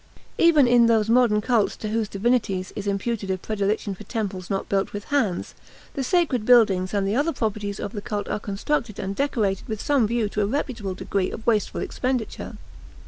[0.39, 4.67] Even in those modern cults to whose divinities is imputed a predilection for temples not
[4.67, 5.53] built with hands,
[5.93, 9.79] the sacred buildings and the other properties of the cult are constructed and decorated with
[9.79, 12.57] some view to a reputable degree of wasteful expenditure.